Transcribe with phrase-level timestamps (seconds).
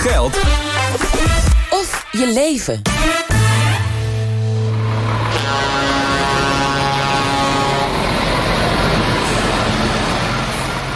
[0.00, 0.36] geld
[1.70, 2.82] of je leven.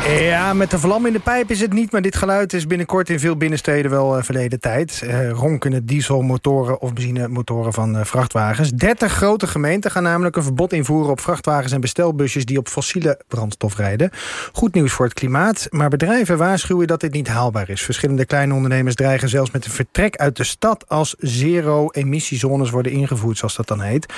[0.09, 3.11] Ja, met de vlam in de pijp is het niet, maar dit geluid is binnenkort
[3.11, 5.03] in veel binnensteden wel uh, verleden tijd.
[5.05, 8.71] Uh, ronkende dieselmotoren of benzinemotoren van uh, vrachtwagens.
[8.71, 13.21] 30 grote gemeenten gaan namelijk een verbod invoeren op vrachtwagens en bestelbusjes die op fossiele
[13.29, 14.11] brandstof rijden.
[14.53, 17.83] Goed nieuws voor het klimaat, maar bedrijven waarschuwen dat dit niet haalbaar is.
[17.83, 23.39] Verschillende kleine ondernemers dreigen zelfs met een vertrek uit de stad als zero-emissiezones worden ingevoerd,
[23.39, 24.13] zoals dat dan heet.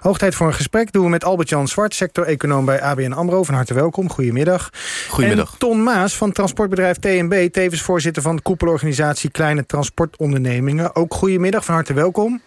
[0.00, 3.42] Hoog tijd voor een gesprek doen we met Albert-Jan Zwart, sector-econoom bij ABN AMRO.
[3.42, 4.70] Van harte welkom, goedemiddag.
[5.08, 5.29] Goedemiddag.
[5.30, 10.96] En Ton Maas van transportbedrijf TNB, tevens voorzitter van de koepelorganisatie Kleine Transportondernemingen.
[10.96, 12.40] Ook goedemiddag, van harte welkom.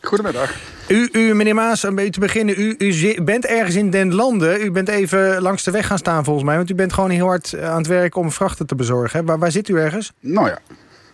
[0.00, 0.54] Goedemiddag.
[0.88, 2.60] U, u meneer Maas, een beetje te beginnen.
[2.60, 4.60] U, u bent ergens in den landen.
[4.64, 6.56] U bent even langs de weg gaan staan volgens mij.
[6.56, 9.24] Want u bent gewoon heel hard aan het werk om vrachten te bezorgen.
[9.24, 10.12] Waar, waar zit u ergens?
[10.20, 10.58] Nou ja,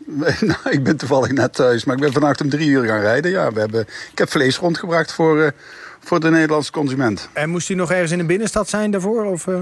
[0.40, 1.84] nou, ik ben toevallig net thuis.
[1.84, 3.30] Maar ik ben vannacht om drie uur gaan rijden.
[3.30, 3.80] Ja, we hebben,
[4.12, 5.48] ik heb vlees rondgebracht voor, uh,
[6.00, 7.28] voor de Nederlandse consument.
[7.32, 9.24] En moest u nog ergens in de binnenstad zijn daarvoor?
[9.24, 9.60] Of, uh...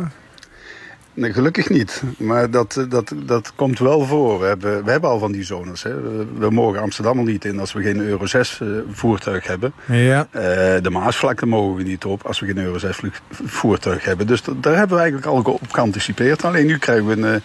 [1.15, 2.03] Nee, gelukkig niet.
[2.19, 4.41] Maar dat, dat, dat komt wel voor.
[4.41, 5.83] We hebben, we hebben al van die zones.
[5.83, 6.01] Hè.
[6.39, 9.73] We mogen Amsterdam al niet in als we geen Euro 6 uh, voertuig hebben.
[9.87, 10.29] Ja.
[10.35, 10.43] Uh,
[10.83, 14.27] de Maasvlakte mogen we niet op als we geen Euro 6 voertuig hebben.
[14.27, 16.45] Dus daar hebben we eigenlijk al op geanticipeerd.
[16.45, 17.43] Alleen nu krijgen we een,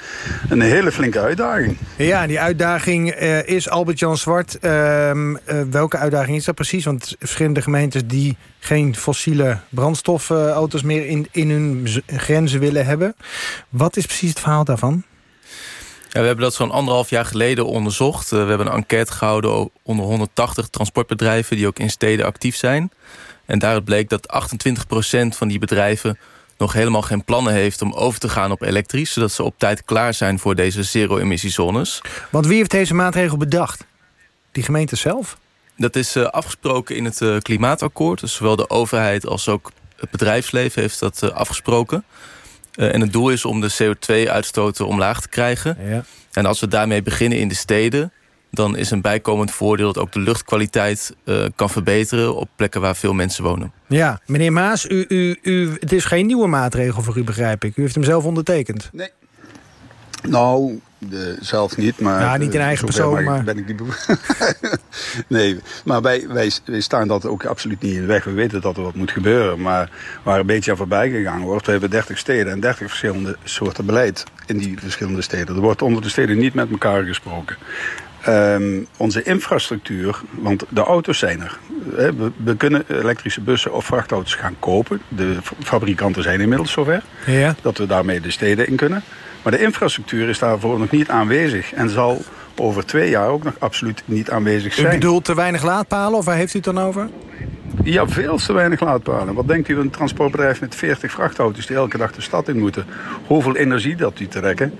[0.49, 1.77] een hele flinke uitdaging.
[1.95, 4.59] Ja, die uitdaging uh, is Albert-Jan Zwart.
[4.59, 5.35] Ehm,
[5.69, 6.85] welke uitdaging is dat precies?
[6.85, 13.15] Want verschillende gemeentes die geen fossiele brandstofauto's meer in, in hun grenzen willen hebben.
[13.69, 15.03] Wat is precies het verhaal daarvan?
[16.15, 18.31] Ja, we hebben dat zo'n anderhalf jaar geleden onderzocht.
[18.31, 21.57] Uh, we hebben een enquête gehouden onder 180 transportbedrijven...
[21.57, 22.91] die ook in steden actief zijn.
[23.45, 24.51] En daaruit bleek dat
[25.25, 26.17] 28% van die bedrijven
[26.57, 29.13] nog helemaal geen plannen heeft om over te gaan op elektrisch...
[29.13, 32.01] zodat ze op tijd klaar zijn voor deze zero-emissiezones.
[32.29, 33.85] Want wie heeft deze maatregel bedacht?
[34.51, 35.37] Die gemeente zelf?
[35.77, 38.19] Dat is uh, afgesproken in het uh, klimaatakkoord.
[38.19, 41.21] Dus zowel de overheid als ook het bedrijfsleven heeft dat
[42.77, 42.93] uh, afgesproken.
[42.93, 45.77] en het doel is om de CO2-uitstoten omlaag te krijgen.
[45.89, 46.03] Ja.
[46.31, 48.11] En als we daarmee beginnen in de steden...
[48.51, 51.15] dan is een bijkomend voordeel dat ook de luchtkwaliteit
[51.55, 52.35] kan verbeteren...
[52.35, 53.71] op plekken waar veel mensen wonen.
[53.87, 57.77] Ja, meneer Maas, u, u, u, het is geen nieuwe maatregel voor u, begrijp ik.
[57.77, 58.89] U heeft hem zelf ondertekend.
[58.93, 59.09] Nee.
[60.23, 62.21] Nou, de, zelf niet, maar...
[62.21, 63.43] Ja, niet in eigen persoon, maar...
[63.43, 63.75] Ben ik die
[65.27, 68.23] nee, maar wij, wij, wij, staan dat ook absoluut niet in de weg.
[68.23, 69.89] We weten dat er wat moet gebeuren, maar
[70.23, 71.65] waar een beetje aan voorbij gegaan wordt...
[71.65, 75.55] we hebben 30 steden en 30 verschillende soorten beleid in die verschillende steden.
[75.55, 77.57] Er wordt onder de steden niet met elkaar gesproken.
[78.27, 81.57] Um, onze infrastructuur, want de auto's zijn er.
[81.95, 85.01] We, we, kunnen elektrische bussen of vrachtauto's gaan kopen.
[85.07, 87.55] De fabrikanten zijn inmiddels zover ja.
[87.61, 89.03] dat we daarmee de steden in kunnen.
[89.41, 91.73] Maar de infrastructuur is daarvoor nog niet aanwezig.
[91.73, 92.23] En zal
[92.55, 94.87] over twee jaar ook nog absoluut niet aanwezig zijn.
[94.87, 97.09] U bedoelt te weinig laadpalen of waar heeft u het dan over?
[97.83, 99.33] Ja, veel te weinig laadpalen.
[99.33, 102.85] Wat denkt u een transportbedrijf met 40 vrachtauto's die elke dag de stad in moeten?
[103.27, 104.73] Hoeveel energie dat die trekken?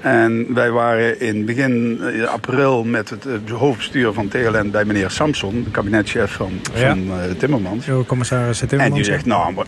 [0.00, 5.70] En wij waren in begin april met het hoofdbestuur van TLN bij meneer Samson, de
[5.70, 6.88] kabinetchef van, ja.
[6.88, 7.86] van uh, Timmermans.
[8.06, 8.90] Commissaris Timmermans.
[8.90, 9.66] En die zegt, nou, maar,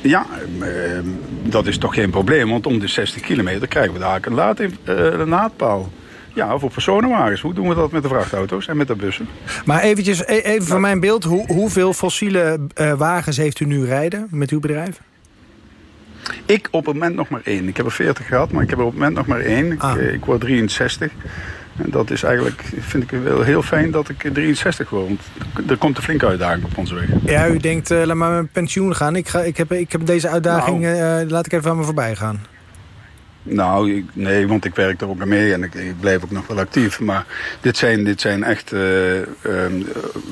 [0.00, 0.26] ja,
[0.60, 0.66] uh,
[1.42, 4.60] dat is toch geen probleem, want om de 60 kilometer krijgen we daar een, laad,
[4.84, 5.90] een laadpaal.
[6.36, 7.40] Ja, voor personenwagens.
[7.40, 9.28] Hoe doen we dat met de vrachtauto's en met de bussen?
[9.64, 11.24] Maar eventjes, even voor mijn beeld.
[11.24, 15.00] Hoe, hoeveel fossiele uh, wagens heeft u nu rijden met uw bedrijf?
[16.46, 17.68] Ik op het moment nog maar één.
[17.68, 19.72] Ik heb er 40 gehad, maar ik heb er op het moment nog maar één.
[19.72, 20.02] Ik, Ah.
[20.12, 21.12] ik word 63.
[21.76, 25.06] En dat is eigenlijk, vind ik wel heel fijn dat ik 63 word.
[25.06, 27.04] Want er komt een flinke uitdaging op onze weg.
[27.24, 29.16] Ja, u denkt, uh, laat maar met pensioen gaan.
[29.16, 31.82] Ik, ga, ik, heb, ik heb deze uitdaging, nou, uh, laat ik even aan me
[31.84, 32.40] voorbij gaan.
[33.48, 36.30] Nou, ik, nee, want ik werk er ook aan mee en ik, ik, blijf ook
[36.30, 37.00] nog wel actief.
[37.00, 37.26] Maar
[37.60, 39.24] dit zijn, dit zijn echt uh, uh,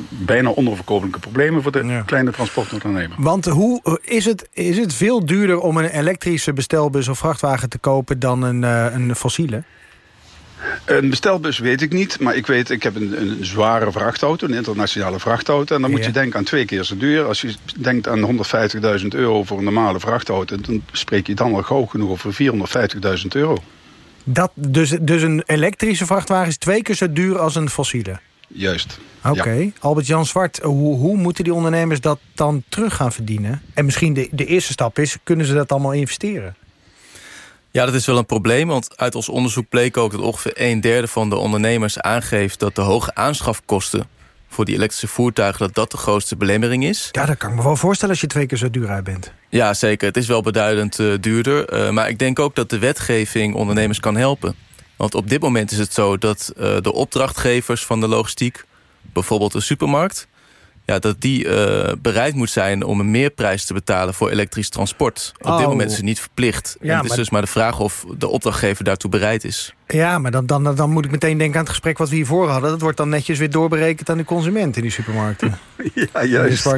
[0.08, 2.02] bijna onverkomelijke problemen voor de ja.
[2.02, 3.16] kleine transportondernemer.
[3.18, 7.78] Want hoe is het, is het veel duurder om een elektrische bestelbus of vrachtwagen te
[7.78, 9.62] kopen dan een, uh, een fossiele?
[10.84, 14.54] Een bestelbus weet ik niet, maar ik weet, ik heb een, een zware vrachtauto, een
[14.54, 15.74] internationale vrachtauto.
[15.74, 16.06] En dan moet Ja.
[16.06, 17.24] je denken aan twee keer zo duur.
[17.24, 18.44] Als je denkt aan
[19.00, 22.32] 150.000 euro voor een normale vrachtauto, dan spreek je dan al gauw genoeg over
[23.20, 23.56] 450.000 euro.
[24.24, 28.18] Dat, dus, dus een elektrische vrachtwagen is twee keer zo duur als een fossiele?
[28.48, 28.98] Juist.
[29.24, 29.50] Oké.
[29.50, 29.70] Ja.
[29.80, 33.62] Albert-Jan Zwart, hoe, hoe moeten die ondernemers dat dan terug gaan verdienen?
[33.74, 36.54] En misschien de, de eerste stap is, kunnen ze dat allemaal investeren?
[37.74, 40.10] Ja, dat is wel een probleem, want uit ons onderzoek bleek ook...
[40.10, 42.58] dat ongeveer een derde van de ondernemers aangeeft...
[42.58, 44.06] dat de hoge aanschafkosten
[44.48, 45.58] voor die elektrische voertuigen...
[45.58, 47.08] dat dat de grootste belemmering is.
[47.12, 49.32] Ja, dat kan ik me wel voorstellen als je twee keer zo duur uit bent.
[49.48, 50.06] Ja, zeker.
[50.06, 51.74] Het is wel beduidend uh, duurder.
[51.74, 54.54] Uh, maar ik denk ook dat de wetgeving ondernemers kan helpen.
[54.96, 58.64] Want op dit moment is het zo dat uh, de opdrachtgevers van de logistiek...
[59.12, 60.26] bijvoorbeeld een supermarkt
[60.86, 65.32] ja, dat die uh, bereid moet zijn om een meerprijs te betalen voor elektrisch transport.
[65.38, 65.66] Op dit Oh.
[65.66, 66.76] moment is het niet verplicht.
[66.80, 69.74] Ja, en het is maar- dus maar de vraag of de opdrachtgever daartoe bereid is.
[69.88, 72.48] Ja, maar dan, dan, dan moet ik meteen denken aan het gesprek wat we hiervoor
[72.48, 72.70] hadden.
[72.70, 75.58] Dat wordt dan netjes weer doorberekend aan de consument in die supermarkten.
[75.94, 76.68] Ja, juist.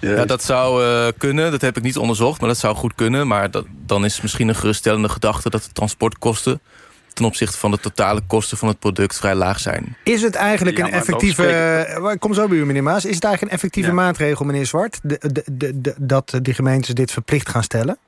[0.00, 1.50] Ja, dat zou eh, kunnen.
[1.50, 3.26] Dat heb ik niet onderzocht, maar dat zou goed kunnen.
[3.26, 6.60] Maar dat, dan is misschien een geruststellende gedachte dat de transportkosten
[7.12, 9.96] ten opzichte van de totale kosten van het product vrij laag zijn.
[10.04, 11.42] Is het eigenlijk Ja, een effectieve...
[11.42, 13.04] spreken- eh, Kom zo bij u, meneer Maas.
[13.04, 13.94] Is het eigenlijk een effectieve Ja.
[13.94, 14.98] maatregel, meneer Zwart...
[15.02, 17.98] De, de, de, de- dat die gemeentes dit verplicht gaan stellen?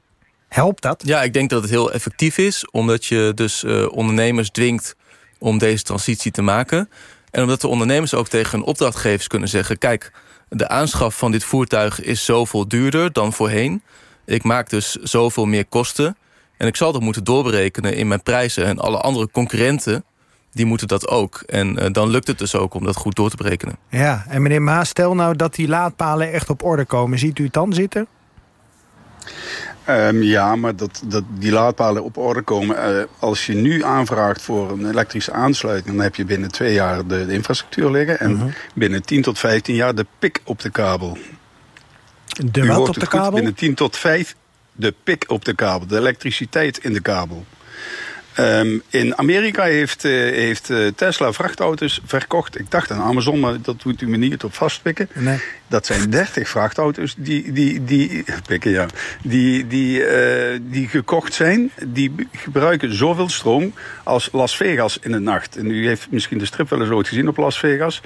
[0.48, 1.02] Helpt dat?
[1.06, 4.96] Ja, ik denk dat het heel effectief is, omdat je dus eh, ondernemers dwingt
[5.38, 6.88] om deze transitie te maken.
[7.30, 10.12] En omdat de ondernemers ook tegen hun opdrachtgevers kunnen zeggen: kijk,
[10.48, 13.82] de aanschaf van dit voertuig is zoveel duurder dan voorheen.
[14.26, 16.16] Ik maak dus zoveel meer kosten.
[16.62, 18.64] En ik zal dat moeten doorberekenen in mijn prijzen.
[18.64, 20.04] En alle andere concurrenten,
[20.52, 21.42] die moeten dat ook.
[21.46, 23.76] En eh, dan lukt het dus ook om dat goed door te berekenen.
[23.88, 27.18] Ja, en meneer Maas, stel nou dat die laadpalen echt op orde komen.
[27.18, 28.06] Ziet u het dan zitten?
[29.84, 32.76] Ehm, ja, maar dat, dat die laadpalen op orde komen.
[32.98, 37.06] eh, als je nu aanvraagt voor een elektrische aansluiting, dan heb je binnen twee jaar
[37.06, 38.18] de, de infrastructuur liggen.
[38.20, 38.48] En Mhm.
[38.74, 41.18] binnen 10 tot 15 jaar de pik op de kabel.
[42.44, 43.30] De wat op de goed, kabel?
[43.32, 44.34] Binnen 10 tot 5
[44.72, 47.44] de pik op de kabel, de elektriciteit in de kabel.
[48.32, 52.58] Ehm, in Amerika heeft, eh, heeft eh, Tesla vrachtauto's verkocht.
[52.58, 55.08] Ik dacht aan Amazon, maar dat moet u me niet op vastpikken.
[55.12, 55.38] Nee.
[55.66, 58.86] Dat zijn 30 vrachtauto's die, die, die, pikken, ja,
[59.22, 61.70] die, die, eh, die gekocht zijn.
[61.86, 65.56] Die gebruiken zoveel stroom als Las Vegas in de nacht.
[65.56, 68.00] En u heeft misschien de strip wel eens ooit gezien op Las Vegas.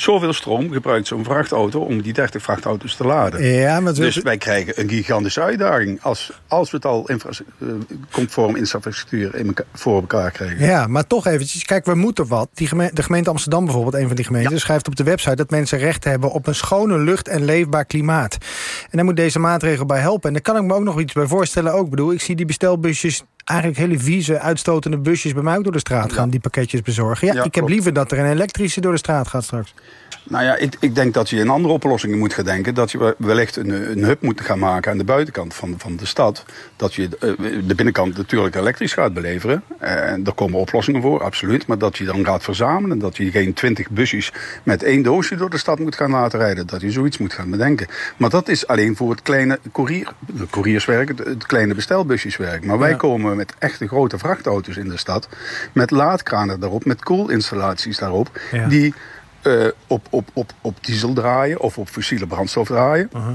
[0.00, 3.44] Zoveel stroom gebruikt zo'n vrachtauto om die 30 vrachtauto's te laden.
[3.44, 7.68] Ja, maar Dus wij krijgen een gigantische uitdaging als, als we het al infra eh,
[8.10, 10.66] conform infrastructuur in elkaar- voor elkaar krijgen.
[10.66, 11.64] Ja, maar toch eventjes.
[11.64, 12.48] Kijk, we moeten wat.
[12.54, 14.60] Die geme- de gemeente Amsterdam bijvoorbeeld, een van die gemeenten...
[14.60, 18.34] schrijft op de website dat mensen recht hebben op een schone lucht en leefbaar klimaat.
[18.82, 20.28] En daar moet deze maatregel bij helpen.
[20.28, 21.72] En daar kan ik me ook nog iets bij voorstellen.
[21.72, 23.22] Ook Ik bedoel, ik zie die bestelbusjes...
[23.50, 27.26] Eigenlijk hele vieze, uitstotende busjes bij mij ook door de straat gaan, die pakketjes bezorgen.
[27.26, 27.70] Ja, ik heb klopt.
[27.70, 29.74] liever dat er een elektrische door de straat gaat straks.
[30.22, 32.74] Nou ja, ik, ik denk dat je in andere oplossingen moet gaan denken.
[32.74, 36.06] Dat je wellicht een, een hub moet gaan maken aan de buitenkant van, van de
[36.06, 36.44] stad.
[36.76, 37.32] Dat je eh,
[37.66, 39.62] de binnenkant natuurlijk elektrisch gaat beleveren.
[39.78, 41.66] Eh, En daar komen oplossingen voor, absoluut.
[41.66, 42.98] Maar dat je dan gaat verzamelen.
[42.98, 44.32] Dat je geen twintig busjes
[44.62, 46.66] met één doosje door de stad moet gaan laten rijden.
[46.66, 47.86] Dat je zoiets moet gaan bedenken.
[48.16, 52.64] Maar dat is alleen voor het kleine courier, de courierswerk, het, het kleine bestelbusjeswerk.
[52.64, 52.96] Maar wij Ja.
[52.96, 55.28] komen met echte grote vrachtauto's in de stad.
[55.72, 58.40] Met laadkranen daarop, met koelinstallaties daarop.
[58.52, 58.68] Ja.
[58.68, 58.94] Die
[59.42, 63.10] eh, op, op, op, op diesel draaien of op fossiele brandstof draaien.
[63.16, 63.34] Uh-huh.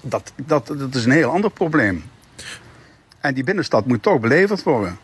[0.00, 2.04] dat, dat, dat is een heel ander probleem.
[3.20, 4.98] En die binnenstad moet toch beleverd worden.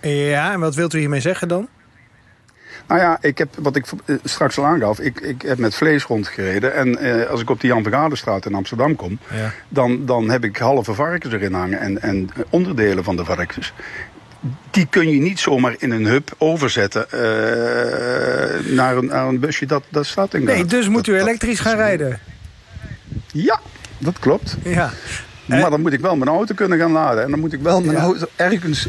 [0.00, 1.68] Ja, en wat wilt u hiermee zeggen dan?
[2.88, 6.04] Nou ja, ik heb, wat ik eh, straks al aangaf, ik, ik heb met vlees
[6.04, 6.74] rondgereden.
[6.74, 9.52] En eh, als ik op de Jan Vergaderstraat in Amsterdam kom, Ja.
[9.68, 13.72] dan, dan heb ik halve varkens erin hangen en, en onderdelen van de varkens.
[14.70, 17.20] Die kun je niet zomaar in een hub overzetten eh,
[18.74, 21.76] naar, een, naar een busje dat, dat staat in Nee, dus moet u elektrisch gaan
[21.76, 22.20] rijden.
[23.32, 23.60] Ja,
[23.98, 24.56] dat klopt.
[24.64, 24.90] Ja.
[25.46, 27.24] Maar dan moet ik wel mijn auto kunnen gaan laden.
[27.24, 28.02] En dan moet ik wel mijn Ja.
[28.02, 28.88] auto ergens...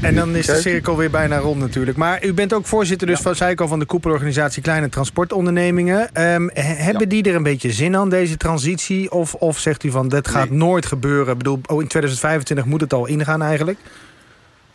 [0.00, 1.96] En dan is de cirkel weer bijna rond natuurlijk.
[1.96, 6.14] Maar u bent ook voorzitter dus van, zei ik al, van de koepelorganisatie Kleine Transportondernemingen.
[6.14, 9.10] Ehm, he- hebben die er een beetje zin aan, deze transitie?
[9.12, 10.58] Of, of zegt u van, dat gaat Nee.
[10.58, 11.32] nooit gebeuren?
[11.32, 13.78] Ik bedoel, oh, in 2025 moet het al ingaan eigenlijk.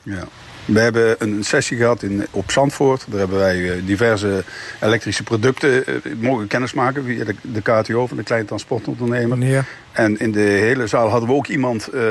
[0.07, 0.27] Ja.
[0.65, 3.05] We hebben een sessie gehad in, op Zandvoort.
[3.07, 4.43] Daar hebben wij eh, diverse
[4.81, 9.65] elektrische producten eh, mogen kennismaken via de, de KTO van de Kleine Transportondernemer.
[9.91, 12.01] En in de hele zaal hadden we ook iemand eh,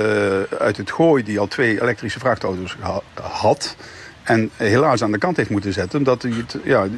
[0.59, 2.76] uit het Gooi die al twee elektrische vrachtauto's
[3.21, 3.76] had.
[4.23, 6.88] En helaas aan de kant heeft moeten zetten, omdat het, ja,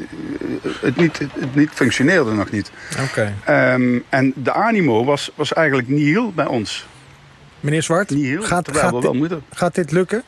[0.80, 2.70] het, niet, het niet functioneerde nog niet.
[3.08, 3.34] Oké.
[3.44, 6.86] Ehm, en de animo was, was eigenlijk nihil bij ons.
[7.60, 9.42] Meneer Zwart, Nihil, gaat, we wel dit, moeten.
[9.52, 10.22] gaat dit lukken?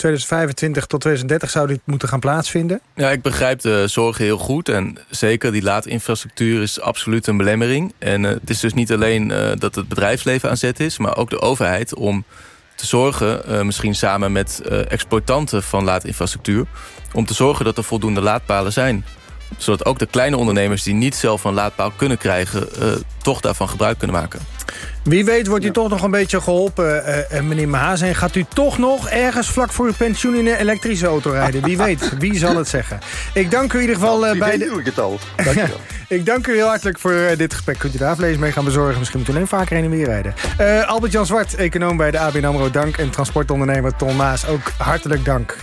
[0.00, 2.80] 2025 tot 2030 zou dit moeten gaan plaatsvinden?
[2.94, 4.68] Ja, ik begrijp de zorgen heel goed.
[4.68, 7.92] En zeker die laadinfrastructuur is absoluut een belemmering.
[7.98, 10.98] En eh, het is dus niet alleen eh, dat het bedrijfsleven aan zet is...
[10.98, 12.24] maar ook de overheid om
[12.74, 16.66] te zorgen, eh, misschien samen met exploitanten van laadinfrastructuur...
[17.12, 19.04] om te zorgen dat er voldoende laadpalen zijn.
[19.56, 22.72] Zodat ook de kleine ondernemers die niet zelf een laadpaal kunnen krijgen...
[22.80, 22.86] eh,
[23.22, 24.40] toch daarvan gebruik kunnen maken.
[25.02, 28.00] Wie weet wordt u toch nog een beetje geholpen, eh, eh, meneer Maas.
[28.00, 31.62] En gaat u toch nog ergens vlak voor uw pensioen in een elektrische auto rijden?
[31.62, 32.98] Wie weet, wie zal het zeggen?
[33.34, 34.64] Ik dank u in ieder geval eh, Wie bij de...
[34.64, 35.18] doe ik het al.
[35.44, 35.80] Dankjewel.
[36.08, 37.78] Ik dank u heel hartelijk voor dit gesprek.
[37.78, 38.98] Kunt u de aflezing mee gaan bezorgen?
[38.98, 40.34] Misschien moet u alleen vaker heen en weer rijden.
[40.56, 42.96] Eh, Albert-Jan Zwart, econoom bij de ABN AMRO, dank.
[42.96, 45.56] En transportondernemer Ton Maas, ook hartelijk dank.